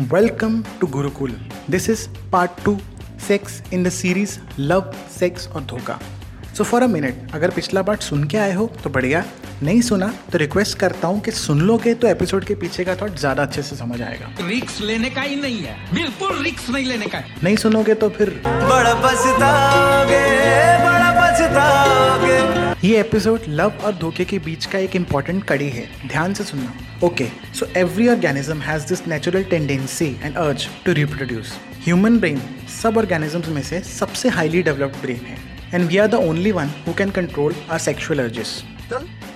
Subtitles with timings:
[0.00, 1.32] Welcome to Gurukul.
[1.68, 2.78] This is part 2
[3.18, 5.98] Sex in the series Love, Sex और धोखा.
[6.56, 9.24] So for a minute अगर पिछला part सुन के आए हो तो बढ़िया.
[9.62, 13.18] नहीं सुना तो रिक्वेस्ट करता हूँ कि सुन लोगे तो एपिसोड के पीछे का थॉट
[13.18, 14.30] ज़्यादा अच्छे से समझ आएगा.
[14.48, 15.76] रिक्स लेने का ही नहीं है.
[15.94, 17.36] बिल्कुल रिक्स नहीं लेने का है.
[17.44, 20.24] नहीं सुनोगे तो फिर बड़ा पछताओगे
[20.88, 21.11] बड़ा
[22.84, 26.72] ये एपिसोड लव और धोखे के बीच का एक इंपॉर्टेंट कड़ी है। ध्यान से सुनना।
[27.04, 31.52] Okay so every organism has this natural tendency and urge to reproduce
[31.84, 32.40] human brain
[32.82, 35.38] सब ऑर्गेनिजम्स में से सबसे हाईली डेवलप्ड ब्रेन है।
[35.74, 38.62] And we are the only one who can control our sexual urges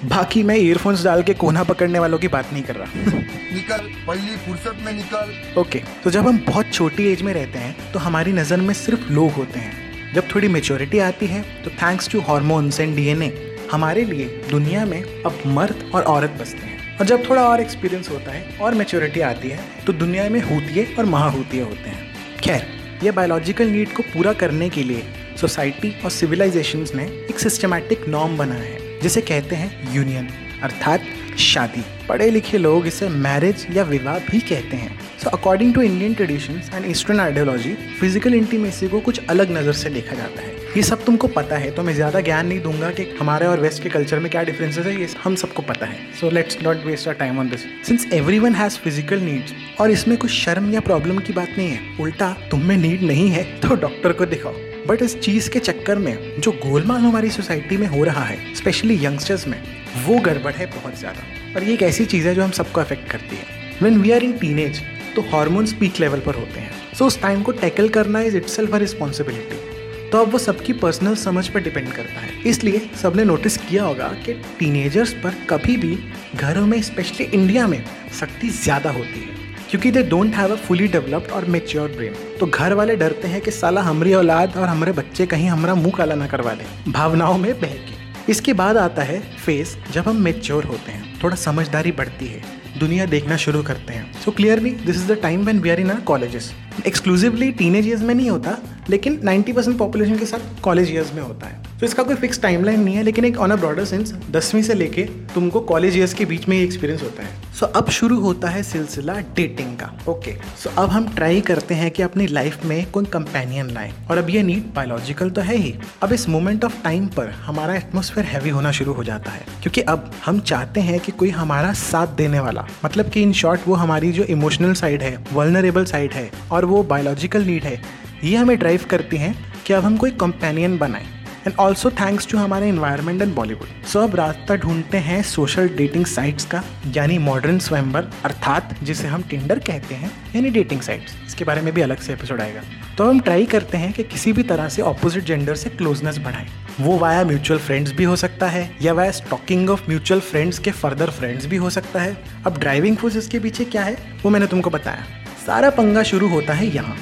[0.05, 2.87] बाकी मैं ईयरफोन्स डाल के कोना पकड़ने वालों की बात नहीं कर रहा।
[3.55, 7.59] निकल पहली फुर्सत में निकल। ओके okay, तो जब हम बहुत छोटी एज में रहते
[7.59, 9.86] हैं तो हमारी नज़र में सिर्फ़ लोग होते हैं।
[10.17, 13.31] जब थोड़ी मेच्योरिटी आती है तो thanks to hormones and DNA
[13.73, 18.09] हमारे लिए दुनिया में अब मर्द और औरत बसते हैं। और जब थोड़ा और एक्सपीरियंस
[18.11, 22.67] होता है, और मेच्योरिटी आती है तो दुनिया में हूतिये और महाहूतिये होते हैं। खैर,
[23.05, 25.03] यह बायोलॉजिकल नीड को पूरा करने के लिए
[25.41, 30.29] सोसाइटी और सिविलाइजेशंस ने एक सिस्टमैटिक नॉर्म बनाया है, जिसे कहते हैं यूनियन
[30.63, 31.01] अर्थात
[31.39, 36.15] शादी। पढ़े लिखे लोग इसे मैरिज या विवाह भी कहते हैं। So according to Indian
[36.15, 40.83] traditions and eastern ideology physical intimacy को कुछ अलग नज़र से देखा जाता है। ये
[40.83, 43.89] सब तुमको पता है तो मैं ज़्यादा ज्ञान नहीं दूँगा कि हमारे और वेस्ट के
[43.89, 47.15] कल्चर में क्या डिफरेंसेस है, ये हम सबको पता है। So let's not waste our
[47.15, 51.19] time on this since every one has physical needs और इसमें कुछ शर्म या प्रॉब्लम
[51.19, 54.55] की बात नहीं है, उल्टा तुम में नीड नहीं है तो डॉक्टर को दिखाओ।
[54.87, 59.05] बट इस चीज़ के चक्कर में, जो गोलमाल हमारी सोसाइटी में हो रहा है स्पेशली
[59.05, 59.61] यंगस्टर्स में
[59.99, 63.11] वो गड़बड़ है बहुत ज़्यादा। और ये एक ऐसी चीज़ है जो हम सबको अफेक्ट
[63.11, 64.81] करती है। When we are in teenage
[65.17, 68.37] तो हार्मोन्स पीक लेवल पर होते हैं। सो so, उस टाइम को टैकल करना इज़
[68.37, 69.65] इट सेल्फ रिस्पॉन्सिबिलिटी
[70.11, 74.09] तो अब वो सबकी पर्सनल समझ पर डिपेंड करता है। इसलिए सबने नोटिस किया होगा
[74.27, 75.99] कि टीनेजर्स पर कभी भी
[76.37, 77.83] घरों में स्पेशली इंडिया में
[78.21, 79.35] सख्ती ज़्यादा होती है।
[79.71, 83.41] क्योंकि they don't have a fully developed और मेच्योर ब्रेन तो घर वाले डरते हैं
[83.41, 87.39] कि साला हमारी औलाद और हमारे बच्चे कहीं हमारा मुँह काला ना करवा दें भावनाओं
[87.39, 91.93] में बह के इसके बाद आता है फेस जब हम मेच्योर होते हैं, थोड़ा समझदारी
[91.93, 92.41] बढ़ती है,
[92.79, 95.91] दुनिया देखना शुरू करते हैं। So clearly this is the time when we are in
[95.91, 96.53] our colleges
[96.87, 98.57] exclusively teenage years में नहीं होता,
[98.91, 102.41] लेकिन 90 परसेंट पॉपुलेशन के साथ कॉलेज ईयर्स में होता है। तो इसका कोई फिक्स
[102.43, 105.03] टाइमलाइन नहीं है लेकिन एक ऑन अ ब्रॉडर सेंस दसवीं से लेके
[105.35, 108.49] तुमको कॉलेज ईयर्स के बीच में ये एक्सपीरियंस होता है। सो so, अब शुरू होता
[108.49, 110.57] है सिलसिला डेटिंग का। Okay okay.
[110.59, 114.19] सो so, अब हम ट्राई करते हैं कि अपनी लाइफ में कोई कंपेनियन लाए। और
[114.19, 118.27] अब ये नीड बायोलॉजिकल तो है ही। अब इस मोमेंट ऑफ़ टाइम पर हमारा एटमोसफेयर
[118.27, 122.15] हैवी होना शुरू हो जाता है। क्योंकि अब हम चाहते हैं कि कोई हमारा साथ
[122.17, 126.31] देने वाला मतलब कि इन शॉर्ट वो हमारी जो इमोशनल साइड है वर्नरेबल साइड है
[126.51, 127.81] और वो बायोलॉजिकल नीड है
[128.25, 129.35] ये हमें ड्राइव करती हैं
[129.67, 131.16] कि अब हम कोई कंपेनियन बनाएँ।
[131.47, 136.07] एंड ऑल्सो थैंक्स टू हमारे इन्वायरमेंट एंड बॉलीवुड सो अब रास्ता ढूंढते हैं सोशल डेटिंग
[136.07, 136.63] साइट्स का,
[136.97, 141.73] यानी मॉडर्न स्वयंवर, अर्थात जिसे हम टिंडर कहते हैं, यानी डेटिंग साइट्स इसके बारे में
[141.75, 142.61] भी अलग से एपिसोड आएगा.
[142.99, 146.49] तो हम ट्राई करते हैं कि किसी भी तरह से ऑपोजिट जेंडर से क्लोजनेस बढ़ाएँ.
[146.81, 150.71] वो वाया म्यूचुअल फ्रेंड्स भी हो सकता है, या via stalking of mutual friends के
[150.71, 152.17] फर्दर फ्रेंड्स भी हो सकता है.
[152.47, 155.05] अब ड्राइविंग फोर्स इसके पीछे क्या है, वो मैंने तुमको बताया.
[155.47, 156.97] सारा पंगा शुरू होता है यहाँ.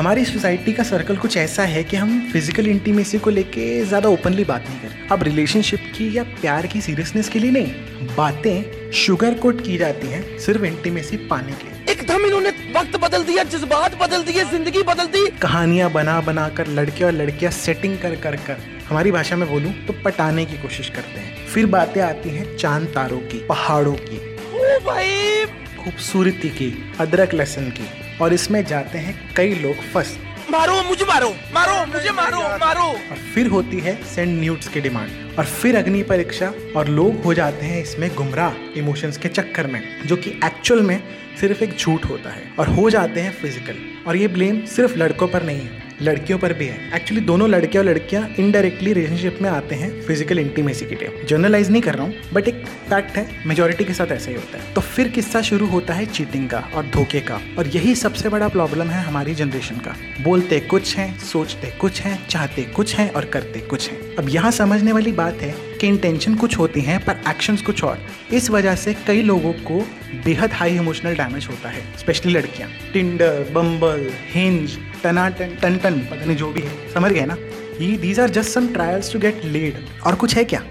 [0.00, 4.44] हमारी सोसाइटी का सर्कल कुछ ऐसा है कि हम फ़िज़िकल इंटीमेसी को लेके ज़्यादा ओपनली
[4.44, 9.34] बात नहीं करें अब रिलेशनशिप की या प्यार की सीरियसनेस के लिए नहीं बातें शुगर
[9.38, 13.98] कोट की जाती हैं सिर्फ़ इंटीमेसी पाने के लिए। एकदम इन्होंने वक्त बदल दिया जज्बात
[14.02, 18.36] बदल दिए ज़िंदगी बदल दी। कहानियाँ बना बना कर लड़के और लड़कियाँ सेटिंग कर कर
[18.46, 22.56] कर हमारी भाषा में बोलूँ तो पटाने की कोशिश करते हैं। फिर बातें आती हैं
[22.56, 25.44] चाँद तारों की पहाड़ों की। ओ भाई!
[25.84, 30.16] खूबसूरती की अदरक लहसन की। और इसमें जाते हैं कई लोग फंस।
[30.50, 35.38] मारो मुझे मारो मारो मुझे मारो मारो। और फिर होती है सेंड न्यूट्स की डिमांड।
[35.38, 39.80] और फिर अग्नि परीक्षा और लोग हो जाते हैं इसमें गुमराह इमोशंस के चक्कर में
[40.06, 40.98] जो कि एक्चुअल में
[41.40, 43.76] सिर्फ़ एक झूठ होता है। और हो जाते हैं फ़िज़िकल
[44.06, 47.78] और ये ब्लेम सिर्फ़ लड़कों पर नहीं है लड़कियों पर भी है। एक्चुअली दोनों लड़के
[47.78, 52.06] और लड़कियाँ इनडायरेक्टली रिलेशनशिप में आते हैं फ़िज़िकल इंटीमेसी के लिए। जर्नलाइज नहीं कर रहा
[52.06, 55.42] हूँ बट एक फैक्ट है मेजोरिटी के साथ ऐसा ही होता है। तो फिर किस्सा
[55.42, 59.34] शुरू होता है चीटिंग का और धोखे का। और यही सबसे बड़ा प्रॉब्लम है हमारी
[59.34, 63.98] जनरेशन का। बोलते कुछ है, सोचते कुछ है, चाहते कुछ है और करते कुछ है।
[64.16, 67.98] अब यहाँ समझने वाली बात है कि इंटेंशन कुछ होती हैं पर एक्शंस कुछ और।
[68.32, 69.80] इस वजह से कई लोगों को
[70.24, 76.24] बेहद हाई इमोशनल डैमेज होता है स्पेशली लड़कियाँ। टिंडर बम्बल हिंज टनाटन टन टन पता
[76.24, 77.36] नहीं जो भी है समझ गए ना?
[77.80, 80.62] ये these are just some trials to get lead और कुछ है क्या?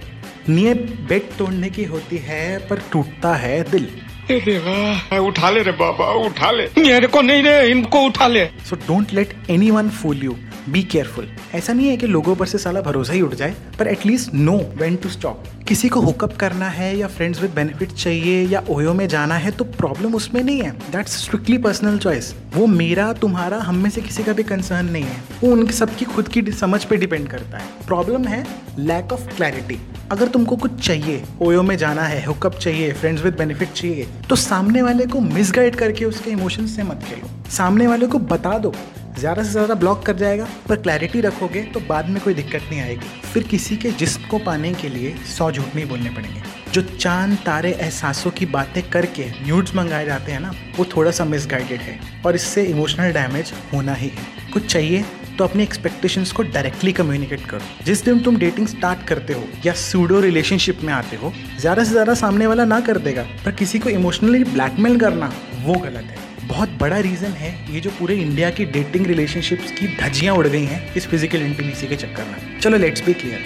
[0.49, 3.89] नियत बेड तोड़ने की होती है पर टूटता है दिल।
[4.31, 8.75] देवा उठा ले रे बाबा उठा ले। मेरे को नहीं रे इनको उठा ले। So
[8.87, 10.35] don't let any one fool you
[10.71, 13.87] be careful ऐसा नहीं है कि लोगों पर से साला भरोसा ही उठ जाए, पर
[13.87, 18.45] at least know when to stop किसी को हुकअप करना है या फ्रेंड्स विद बेनिफिट चाहिए
[18.47, 22.65] या ओयो में जाना है तो प्रॉब्लम उसमें नहीं है। दैट्स स्ट्रिक्टली पर्सनल चॉइस वो
[22.67, 26.27] मेरा, तुम्हारा, हम में से किसी का भी कंसर्न नहीं है। वो उनकी, सबकी खुद
[26.27, 28.45] की समझ पे डिपेंड करता है। प्रॉब्लम है
[28.79, 29.79] लैक ऑफ़ क्लैरिटी
[30.11, 34.35] अगर तुमको कुछ चाहिए, ओयो में जाना है हुकअप चाहिए फ्रेंड्स विद बेनिफिट चाहिए तो
[34.37, 38.73] सामने वाले को मिसगाइड करके उसके इमोशन से मत खेलो। सामने वाले को बता दो
[39.19, 42.81] ज़्यादा से ज़्यादा ब्लॉक कर जाएगा, पर क्लैरिटी रखोगे तो बाद में कोई दिक्कत नहीं
[42.81, 46.41] आएगी। फिर किसी के जिस्म को पाने के लिए सौ झूठ नहीं बोलने पड़ेंगे।
[46.73, 51.25] जो चाँद, तारे, एहसासों की बातें करके न्यूड्स मंगाए जाते हैं ना, वो थोड़ा सा
[51.25, 55.03] मिसगाइडेड है और इससे इमोशनल डैमेज होना ही है। कुछ चाहिए
[55.37, 59.73] तो अपनी एक्सपेक्टेशंस को डायरेक्टली कम्युनिकेट करो। जिस दिन तुम डेटिंग स्टार्ट करते हो या
[59.75, 63.79] सूडो रिलेशनशिप में आते हो, ज़्यादा से ज़्यादा सामने वाला ना कर देगा, पर किसी
[63.79, 68.49] को इमोशनली ब्लैकमेल करना वो गलत है। बहुत बड़ा रीज़न है ये जो पूरे इंडिया
[68.49, 72.77] की डेटिंग रिलेशनशिप्स की धज्जियाँ उड़ गई हैं इस फ़िज़िकल इंटीमेसी के चक्कर में। चलो
[72.77, 73.43] लेट्स बी क्लियर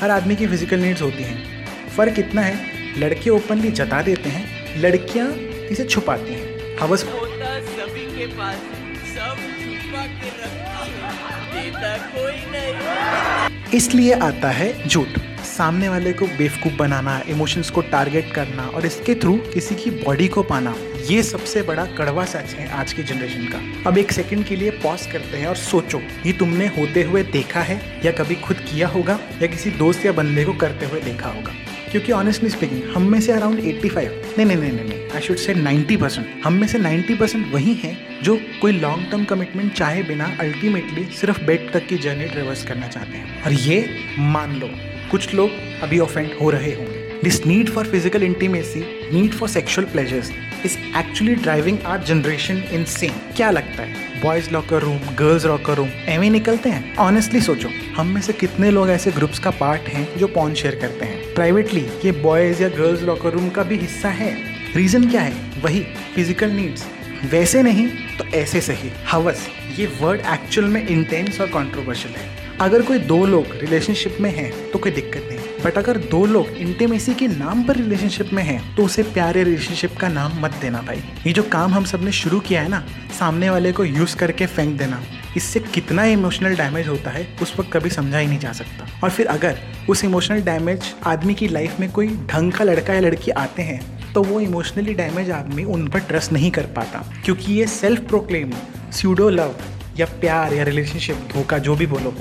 [0.00, 1.66] हर आदमी की फ़िज़िकल नीड्स होती हैं।
[1.96, 5.28] फ़र्क इतना है लड़के ओपनली जता देते हैं लड़कियाँ
[5.70, 8.56] इसे छुपाती हैं। हवस सभी के पास
[9.12, 10.30] सब छुपा के
[11.76, 15.18] है। कोई नहीं। इसलिए आता है झूठ।
[15.56, 20.26] सामने वाले को बेवकूफ़ बनाना इमोशंस को टारगेट करना और इसके थ्रू किसी की बॉडी
[20.28, 20.74] को पाना,
[21.10, 24.70] ये सबसे बड़ा कड़वा सच है आज की जनरेशन का। अब एक सेकंड के लिए
[24.82, 28.88] पॉज करते हैं और सोचो, ये तुमने होते हुए देखा है या कभी खुद किया
[28.88, 31.52] होगा या किसी दोस्त या बंदे को करते हुए देखा होगा?
[31.90, 35.54] क्योंकि ऑनेस्टली स्पीकिंग हम में से अराउंड 85 नहीं नहीं नहीं नहीं आई शुड से
[35.54, 40.02] 90 परसेंट हम में से 90 परसेंट वही हैं जो कोई लॉन्ग टर्म कमिटमेंट चाहे
[40.02, 43.88] बिना अल्टीमेटली सिर्फ़ बेड तक की जर्नी ट्रेवर्स करना चाहते हैं। और ये
[44.18, 44.70] मान लो
[45.10, 45.50] कुछ लोग
[45.82, 48.80] अभी ऑफेंड हो रहे होंगे। This need for physical intimacy
[49.12, 50.30] need for sexual pleasures
[50.64, 54.20] is actually driving our generation insane क्या लगता है?
[54.22, 56.96] Boys locker room girls locker room एवं निकलते हैं?
[56.96, 60.74] ऑनेस्टली सोचो, हम में से कितने लोग ऐसे ग्रुप्स का पार्ट हैं जो पॉन शेयर
[60.74, 61.34] करते हैं?
[61.34, 64.34] प्राइवेटली ये बॉयज़ या गर्ल्स लॉकर रूम का भी हिस्सा है।
[64.76, 65.34] रीजन क्या है?
[65.62, 65.80] वही
[66.14, 66.86] फ़िज़िकल नीड्स
[67.32, 67.88] वैसे नहीं
[68.18, 69.46] तो ऐसे सही। हवस
[69.78, 74.50] ये वर्ड एक्चुअल में इंटेंस और कॉन्ट्रोवर्शियल है। अगर कोई दो लोग रिलेशनशिप में हैं
[74.70, 78.74] तो कोई दिक्कत नहीं। बट अगर दो लोग इंटीमेसी के नाम पर रिलेशनशिप में हैं
[78.76, 82.40] तो उसे प्यारे रिलेशनशिप का नाम मत देना भाई। ये जो काम हम सबने शुरू
[82.40, 82.82] किया है ना,
[83.18, 85.02] सामने वाले को यूज़ करके फेंक देना,
[85.36, 89.10] इससे कितना इमोशनल डैमेज होता है, उस वक्त कभी समझा ही नहीं जा सकता। और
[89.10, 93.30] फिर अगर उस इमोशनल डैमेज आदमी की लाइफ में कोई ढंग का लड़का या लड़की
[93.36, 93.80] आते हैं
[94.12, 98.52] तो वो इमोशनली डैमेज आदमी उन पर ट्रस्ट नहीं कर पाता। क्योंकि ये सेल्फ प्रोक्लेम
[98.92, 99.54] स्यूडो लव
[99.98, 102.14] या प्यार या रिलेशनशिप धोखा जो भी बोलो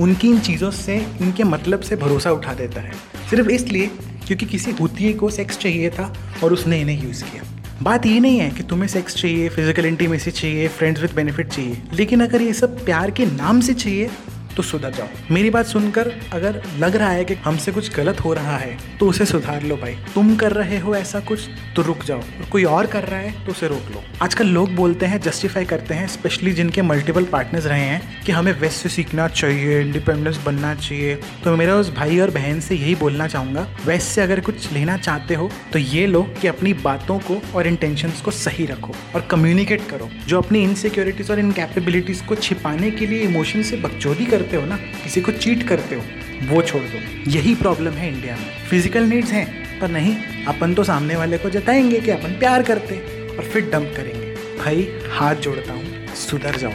[0.00, 2.92] उनकी इन चीज़ों से, इनके मतलब से भरोसा उठा देता है।
[3.30, 3.86] सिर्फ़ इसलिए
[4.26, 6.12] क्योंकि किसी हुतिये को सेक्स चाहिए था
[6.44, 7.42] और उसने इन्हें यूज़ किया।
[7.82, 11.82] बात ये नहीं है कि तुम्हें सेक्स चाहिए फ़िज़िकल इंटीमेसी चाहिए फ्रेंड्स विद बेनिफिट चाहिए।
[11.92, 14.10] लेकिन अगर ये सब प्यार के नाम से चाहिए
[14.56, 18.32] तो सुधर जाओ। मेरी बात सुनकर अगर लग रहा है कि हमसे कुछ गलत हो
[18.34, 22.04] रहा है तो उसे सुधार लो भाई। तुम कर रहे हो ऐसा कुछ तो रुक
[22.04, 25.20] जाओ। और कोई और कर रहा है तो उसे रोक लो। आजकल लोग बोलते हैं
[25.20, 29.80] जस्टिफाई करते हैं स्पेशली जिनके मल्टीपल पार्टनर्स रहे हैं, कि हमें वेस्ट से सीखना चाहिए
[29.80, 31.14] इंडिपेंडेंस बनना चाहिए।
[31.44, 34.96] तो मेरा उस भाई और बहन से यही बोलना चाहूँगा वेस्ट से अगर कुछ लेना
[34.98, 39.26] चाहते हो तो ये लो कि अपनी बातों को और इंटेंशंस को सही रखो और
[39.30, 44.44] कम्युनिकेट करो। जो अपनी इनसिक्योरिटीज़ और इनकेपेबिलिटीज़ को छिपाने के लिए इमोशन से बकचोदी करते
[44.56, 46.02] हो ना, किसी को चीट करते हो,
[46.42, 50.84] वो छोड़ दो। यही प्रॉब्लम है इंडिया में। फ़िज़िकल नीड्स हैं, पर नहीं, अपन तो
[50.84, 52.98] सामने वाले को जताएँगे कि अपन प्यार करते
[53.36, 54.34] और फिर डंप करेंगे।
[54.64, 56.72] भाई, हाथ जोड़ता हूँ, सुधर जाओ।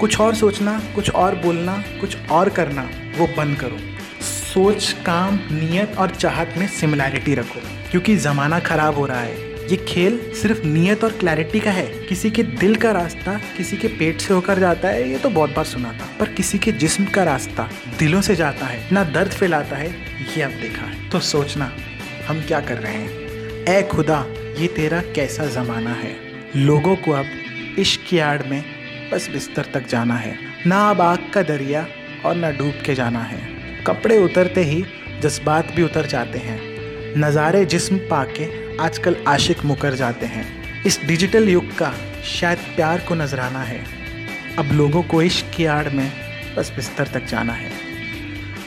[0.00, 3.78] कुछ और सोचना, कुछ और बोलना, कुछ और करना, वो बंद करो।
[4.22, 9.76] सोच, काम, नियत और चाहत में सिमिलैरिटी रखो, क्योंकि ज़माना ख़राब हो रहा है। ये
[9.76, 14.20] खेल सिर्फ़ नियत और क्लैरिटी का है। किसी के दिल का रास्ता किसी के पेट
[14.20, 17.24] से होकर जाता है, ये तो बहुत बार सुना था। पर किसी के जिस्म का
[17.24, 19.88] रास्ता दिलों से जाता है, ना दर्द फैलाता है,
[20.36, 21.72] ये अब देखा है। तो सोचना,
[22.28, 23.68] हम क्या कर रहे हैं?
[23.68, 24.26] ए खुदा,
[24.58, 26.16] ये तेरा कैसा ज़माना है?
[26.56, 27.26] लोगों को अब
[27.78, 28.64] इश्क की आड़ में
[29.12, 31.86] बस बिस्तर तक जाना है। ना अब आग का दरिया
[32.26, 33.40] और ना डूब के जाना है।
[33.86, 34.84] कपड़े उतरते ही
[35.20, 36.60] जज्बात भी उतर जाते हैं।
[37.18, 43.14] नज़ारे जिस्म पाके आजकल आशिक मुकर जाते हैं। इस डिजिटल युग का शायद प्यार को
[43.14, 43.84] नजराना है।
[44.58, 46.12] अब लोगों को इश्क की आड़ में
[46.56, 47.70] बस बिस्तर तक जाना है।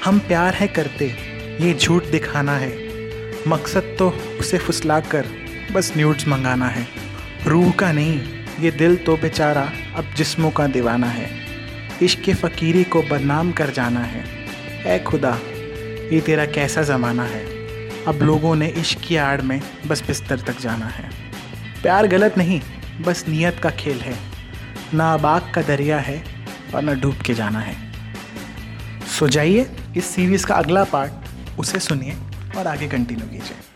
[0.05, 1.05] हम प्यार है करते,
[1.61, 2.71] ये झूठ दिखाना है।
[3.47, 4.09] मकसद तो
[4.39, 5.25] उसे फुसला कर
[5.71, 6.87] बस न्यूड्स मंगाना है।
[7.47, 8.21] रूह का नहीं,
[8.59, 11.29] ये दिल तो बेचारा अब जिस्मों का दीवाना है।
[12.01, 14.23] इश्क के फ़कीरी को बदनाम कर जाना है।
[14.95, 15.39] ए खुदा,
[16.11, 17.56] ये तेरा कैसा ज़माना है?
[18.07, 21.09] अब लोगों ने इश्क की आड़ में बस बिस्तर तक जाना है।
[21.81, 22.61] प्यार गलत नहीं,
[23.01, 24.15] बस नीयत का खेल है।
[24.93, 26.23] ना बाग का दरिया है
[26.75, 27.75] और ना डूब के जाना है।
[29.19, 31.11] सो जाइए, इस सीरीज़ का अगला पार्ट
[31.59, 32.17] उसे सुनिए
[32.57, 33.66] और आगे कंटिन्यू कीजिए।